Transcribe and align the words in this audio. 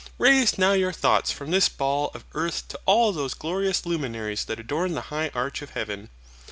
Raise 0.17 0.57
now 0.57 0.73
your 0.73 0.91
thoughts 0.91 1.31
from 1.31 1.51
this 1.51 1.69
ball 1.69 2.09
of 2.15 2.25
earth 2.33 2.67
to 2.69 2.79
all 2.87 3.11
those 3.11 3.35
glorious 3.35 3.85
luminaries 3.85 4.45
that 4.45 4.59
adorn 4.59 4.93
the 4.95 4.99
high 5.13 5.29
arch 5.35 5.61
of 5.61 5.75
heaven. 5.77 6.09